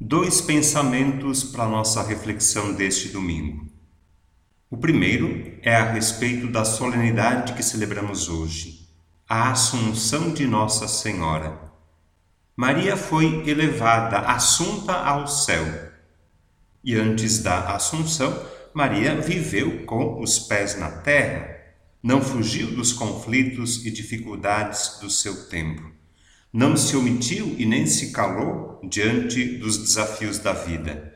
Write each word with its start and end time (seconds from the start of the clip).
Dois 0.00 0.40
pensamentos 0.40 1.42
para 1.42 1.66
nossa 1.66 2.04
reflexão 2.04 2.72
deste 2.72 3.08
domingo. 3.08 3.66
O 4.70 4.76
primeiro 4.76 5.58
é 5.60 5.74
a 5.74 5.90
respeito 5.90 6.46
da 6.46 6.64
solenidade 6.64 7.54
que 7.54 7.64
celebramos 7.64 8.28
hoje, 8.28 8.88
a 9.28 9.50
Assunção 9.50 10.32
de 10.32 10.46
Nossa 10.46 10.86
Senhora. 10.86 11.58
Maria 12.56 12.96
foi 12.96 13.42
elevada, 13.48 14.18
assunta 14.20 14.92
ao 14.92 15.26
céu. 15.26 15.66
E 16.84 16.94
antes 16.94 17.42
da 17.42 17.74
Assunção, 17.74 18.46
Maria 18.72 19.20
viveu 19.20 19.84
com 19.84 20.22
os 20.22 20.38
pés 20.38 20.78
na 20.78 20.92
terra, 20.92 21.56
não 22.00 22.22
fugiu 22.22 22.70
dos 22.70 22.92
conflitos 22.92 23.84
e 23.84 23.90
dificuldades 23.90 25.00
do 25.00 25.10
seu 25.10 25.48
tempo 25.48 25.98
não 26.52 26.76
se 26.76 26.96
omitiu 26.96 27.54
e 27.58 27.66
nem 27.66 27.86
se 27.86 28.12
calou 28.12 28.80
diante 28.82 29.58
dos 29.58 29.78
desafios 29.78 30.38
da 30.38 30.52
vida. 30.52 31.14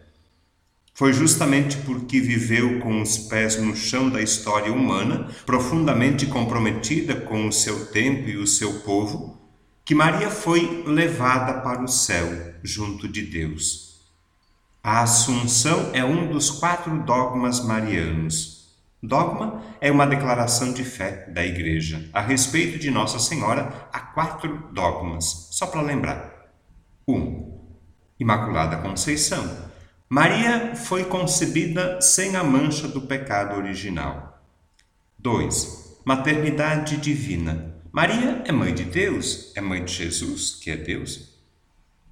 Foi 0.94 1.12
justamente 1.12 1.78
porque 1.78 2.20
viveu 2.20 2.78
com 2.80 3.00
os 3.00 3.16
pés 3.16 3.56
no 3.56 3.74
chão 3.74 4.10
da 4.10 4.20
história 4.20 4.72
humana, 4.72 5.26
profundamente 5.46 6.26
comprometida 6.26 7.14
com 7.14 7.48
o 7.48 7.52
seu 7.52 7.86
tempo 7.86 8.28
e 8.28 8.36
o 8.36 8.46
seu 8.46 8.80
povo, 8.80 9.40
que 9.84 9.94
Maria 9.94 10.30
foi 10.30 10.84
levada 10.86 11.60
para 11.60 11.82
o 11.82 11.88
céu 11.88 12.54
junto 12.62 13.08
de 13.08 13.22
Deus. 13.22 14.00
A 14.84 15.02
Assunção 15.02 15.90
é 15.92 16.04
um 16.04 16.30
dos 16.30 16.50
quatro 16.50 17.04
dogmas 17.04 17.64
marianos. 17.64 18.61
Dogma 19.04 19.60
é 19.80 19.90
uma 19.90 20.06
declaração 20.06 20.72
de 20.72 20.84
fé 20.84 21.26
da 21.28 21.44
Igreja. 21.44 22.08
A 22.12 22.20
respeito 22.20 22.78
de 22.78 22.88
Nossa 22.88 23.18
Senhora, 23.18 23.88
há 23.92 23.98
quatro 23.98 24.68
dogmas, 24.72 25.48
só 25.50 25.66
para 25.66 25.82
lembrar. 25.82 26.32
1. 27.08 27.12
Um, 27.12 27.60
Imaculada 28.20 28.76
Conceição. 28.76 29.72
Maria 30.08 30.76
foi 30.76 31.04
concebida 31.04 32.00
sem 32.00 32.36
a 32.36 32.44
mancha 32.44 32.86
do 32.86 33.00
pecado 33.00 33.56
original. 33.56 34.40
2. 35.18 36.02
Maternidade 36.04 36.96
divina. 36.96 37.74
Maria 37.90 38.42
é 38.44 38.52
mãe 38.52 38.72
de 38.72 38.84
Deus, 38.84 39.52
é 39.56 39.60
mãe 39.60 39.84
de 39.84 39.92
Jesus, 39.92 40.54
que 40.62 40.70
é 40.70 40.76
Deus. 40.76 41.40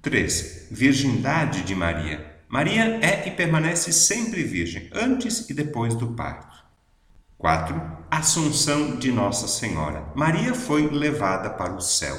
3. 0.01 0.67
Virgindade 0.69 1.61
de 1.61 1.73
Maria. 1.73 2.35
Maria 2.49 2.99
é 3.01 3.29
e 3.29 3.31
permanece 3.31 3.93
sempre 3.93 4.43
virgem, 4.43 4.89
antes 4.93 5.49
e 5.49 5.53
depois 5.53 5.95
do 5.95 6.07
parto. 6.07 6.60
4. 7.41 7.81
Assunção 8.11 8.97
de 8.97 9.11
Nossa 9.11 9.47
Senhora. 9.47 10.05
Maria 10.13 10.53
foi 10.53 10.87
levada 10.87 11.49
para 11.49 11.73
o 11.73 11.81
céu. 11.81 12.15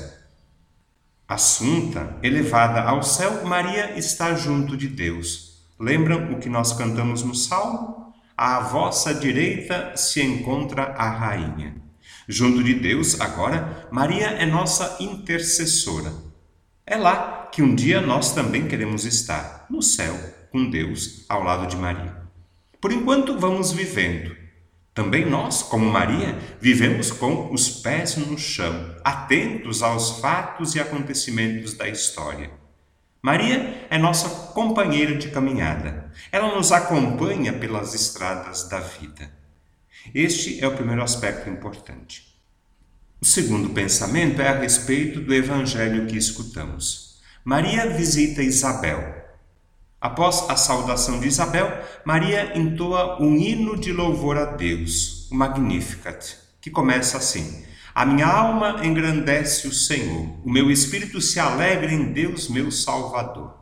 Assunta, 1.29 2.19
elevada 2.25 2.83
ao 2.83 3.05
céu, 3.05 3.47
Maria 3.47 3.97
está 3.97 4.35
junto 4.35 4.77
de 4.77 4.89
Deus. 4.89 5.65
Lembram 5.79 6.33
o 6.33 6.41
que 6.41 6.49
nós 6.49 6.73
cantamos 6.73 7.23
no 7.23 7.37
Salmo? 7.37 8.13
À 8.37 8.59
vossa 8.59 9.15
direita 9.15 9.97
se 9.97 10.21
encontra 10.21 10.87
a 10.99 11.09
rainha. 11.09 11.77
Junto 12.29 12.61
de 12.65 12.75
Deus, 12.75 13.21
agora, 13.21 13.89
Maria 13.93 14.27
é 14.27 14.45
nossa 14.45 14.97
intercessora. 14.99 16.13
É 16.85 16.97
lá 16.97 17.49
que 17.53 17.63
um 17.63 17.77
dia 17.77 18.01
nós 18.01 18.35
também 18.35 18.67
queremos 18.67 19.05
estar, 19.05 19.67
no 19.71 19.83
céu, 19.83 20.19
com 20.51 20.69
Deus, 20.69 21.25
ao 21.29 21.45
lado 21.45 21.69
de 21.69 21.77
Maria. 21.77 22.17
Por 22.81 22.91
enquanto, 22.91 23.39
vamos 23.39 23.71
vivendo 23.71 24.42
também 24.95 25.25
nós, 25.25 25.63
como 25.63 25.91
Maria, 25.91 26.39
vivemos 26.61 27.11
com 27.11 27.53
os 27.53 27.69
pés 27.69 28.17
no 28.17 28.39
chão, 28.39 28.95
atentos 29.03 29.83
aos 29.83 30.21
fatos 30.21 30.75
e 30.75 30.81
acontecimentos 30.81 31.75
da 31.75 31.89
história. 31.89 32.51
Maria 33.23 33.87
é 33.89 33.97
nossa 33.97 34.29
companheira 34.53 35.17
de 35.17 35.31
caminhada. 35.31 36.13
Ela 36.31 36.55
nos 36.55 36.73
acompanha 36.73 37.53
pelas 37.53 37.95
estradas 37.95 38.69
da 38.69 38.81
vida. 38.81 39.33
Este 40.15 40.63
é 40.63 40.67
o 40.67 40.75
primeiro 40.75 41.03
aspecto 41.03 41.49
importante. 41.49 42.37
O 43.21 43.25
segundo 43.25 43.71
pensamento 43.71 44.43
é 44.43 44.49
a 44.49 44.59
respeito 44.59 45.21
do 45.21 45.33
evangelho 45.33 46.07
que 46.07 46.19
escutamos. 46.19 47.23
Maria 47.45 47.89
visita 47.89 48.43
Isabel, 48.43 49.22
Após 50.03 50.51
a 50.51 50.57
saudação 50.57 51.21
de 51.21 51.29
Isabel, 51.29 51.81
Maria 52.05 52.59
entoa 52.59 53.23
um 53.23 53.37
hino 53.37 53.79
de 53.79 53.93
louvor 53.93 54.37
a 54.37 54.47
Deus, 54.47 55.31
o 55.31 55.35
Magnificat, 55.37 56.39
que 56.61 56.69
começa 56.69 57.19
assim: 57.19 57.65
A 57.95 58.05
minha 58.05 58.27
alma 58.27 58.85
engrandece 58.85 59.69
o 59.69 59.73
Senhor, 59.73 60.27
o 60.45 60.51
meu 60.51 60.73
espírito 60.73 61.21
se 61.21 61.39
alegra 61.39 61.93
em 61.93 62.13
Deus, 62.13 62.49
meu 62.49 62.69
Salvador. 62.73 63.57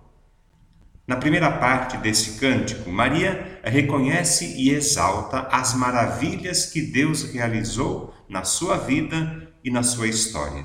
Na 1.07 1.17
primeira 1.17 1.53
parte 1.59 1.99
desse 1.99 2.39
cântico, 2.39 2.91
Maria 2.91 3.61
reconhece 3.63 4.47
e 4.57 4.71
exalta 4.71 5.41
as 5.53 5.75
maravilhas 5.75 6.65
que 6.65 6.81
Deus 6.81 7.35
realizou 7.35 8.15
na 8.27 8.45
sua 8.45 8.79
vida 8.79 9.53
e 9.63 9.71
na 9.71 9.83
sua 9.83 10.09
história. 10.09 10.65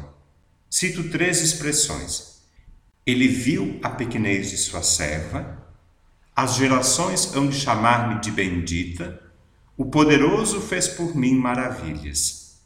Cito 0.69 1.09
três 1.09 1.41
expressões. 1.41 2.45
Ele 3.05 3.27
viu 3.27 3.77
a 3.83 3.89
pequenez 3.89 4.51
de 4.51 4.57
sua 4.57 4.81
serva, 4.81 5.64
as 6.35 6.55
gerações 6.55 7.33
hão 7.33 7.47
de 7.47 7.55
chamar-me 7.55 8.19
de 8.19 8.29
bendita, 8.29 9.21
o 9.77 9.85
poderoso 9.85 10.59
fez 10.59 10.87
por 10.87 11.15
mim 11.15 11.35
maravilhas. 11.35 12.59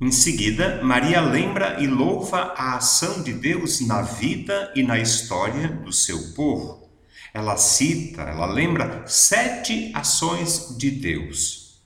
Em 0.00 0.10
seguida, 0.10 0.82
Maria 0.82 1.20
lembra 1.20 1.80
e 1.80 1.86
louva 1.86 2.52
a 2.56 2.76
ação 2.76 3.22
de 3.22 3.32
Deus 3.32 3.80
na 3.80 4.02
vida 4.02 4.70
e 4.76 4.82
na 4.82 4.98
história 4.98 5.68
do 5.68 5.92
seu 5.92 6.34
povo. 6.34 6.90
Ela 7.32 7.56
cita, 7.56 8.22
ela 8.22 8.46
lembra 8.46 9.06
sete 9.06 9.90
ações 9.94 10.76
de 10.76 10.90
Deus. 10.90 11.82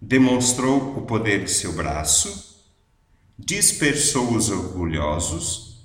Demonstrou 0.00 0.96
o 0.96 1.02
poder 1.02 1.44
de 1.44 1.50
seu 1.50 1.72
braço, 1.72 2.64
dispersou 3.38 4.34
os 4.34 4.48
orgulhosos, 4.48 5.84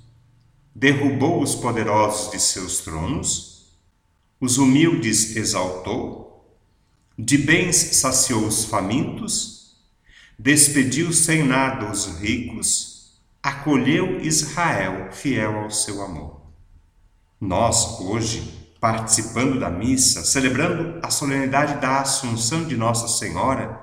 derrubou 0.74 1.42
os 1.42 1.54
poderosos 1.54 2.30
de 2.30 2.40
seus 2.40 2.78
tronos, 2.78 3.57
os 4.40 4.56
humildes 4.58 5.36
exaltou, 5.36 6.28
de 7.18 7.36
bens 7.36 7.76
saciou 7.76 8.46
os 8.46 8.64
famintos, 8.64 9.76
despediu 10.38 11.12
sem 11.12 11.42
nada 11.42 11.90
os 11.90 12.06
ricos, 12.20 13.18
acolheu 13.42 14.20
Israel 14.20 15.10
fiel 15.10 15.58
ao 15.58 15.70
seu 15.70 16.02
amor. 16.02 16.40
Nós, 17.40 18.00
hoje, 18.00 18.68
participando 18.80 19.58
da 19.58 19.68
missa, 19.68 20.24
celebrando 20.24 21.00
a 21.02 21.10
solenidade 21.10 21.80
da 21.80 22.00
Assunção 22.00 22.64
de 22.64 22.76
Nossa 22.76 23.08
Senhora, 23.08 23.80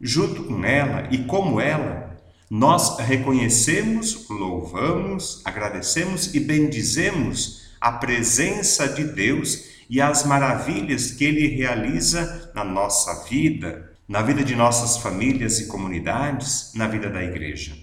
junto 0.00 0.44
com 0.44 0.64
ela 0.64 1.08
e 1.10 1.24
como 1.24 1.60
ela, 1.60 2.16
nós 2.48 2.98
reconhecemos, 2.98 4.26
louvamos, 4.28 5.42
agradecemos 5.44 6.34
e 6.34 6.40
bendizemos 6.40 7.68
a 7.80 7.92
presença 7.92 8.88
de 8.88 9.04
Deus 9.04 9.77
e 9.88 10.00
as 10.00 10.24
maravilhas 10.24 11.10
que 11.10 11.24
Ele 11.24 11.46
realiza 11.48 12.50
na 12.54 12.64
nossa 12.64 13.24
vida, 13.24 13.92
na 14.06 14.22
vida 14.22 14.44
de 14.44 14.54
nossas 14.54 14.98
famílias 14.98 15.58
e 15.60 15.66
comunidades, 15.66 16.72
na 16.74 16.86
vida 16.86 17.08
da 17.08 17.22
igreja. 17.22 17.76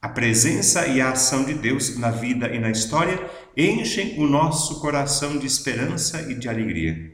A 0.00 0.08
presença 0.08 0.86
e 0.86 1.00
a 1.00 1.10
ação 1.10 1.44
de 1.44 1.54
Deus 1.54 1.96
na 1.98 2.10
vida 2.10 2.54
e 2.54 2.58
na 2.58 2.70
história 2.70 3.18
enchem 3.56 4.18
o 4.18 4.26
nosso 4.26 4.80
coração 4.80 5.38
de 5.38 5.46
esperança 5.46 6.22
e 6.22 6.34
de 6.34 6.48
alegria. 6.48 7.12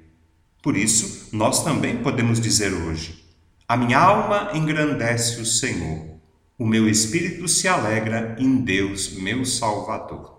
Por 0.62 0.77
isso, 0.77 1.28
nós 1.33 1.65
também 1.65 1.99
podemos 1.99 2.41
dizer 2.41 2.72
hoje: 2.72 3.25
A 3.66 3.77
minha 3.77 3.99
alma 3.99 4.51
engrandece 4.55 5.41
o 5.41 5.47
Senhor, 5.47 6.15
o 6.59 6.66
meu 6.66 6.89
espírito 6.89 7.49
se 7.49 7.66
alegra 7.66 8.37
em 8.39 8.57
Deus, 8.57 9.15
meu 9.15 9.45
Salvador. 9.45 10.34